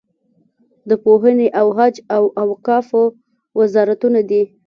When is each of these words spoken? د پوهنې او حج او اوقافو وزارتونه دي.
د 0.89 0.91
پوهنې 1.03 1.47
او 1.59 1.67
حج 1.77 1.95
او 2.15 2.23
اوقافو 2.43 3.03
وزارتونه 3.59 4.19
دي. 4.29 4.43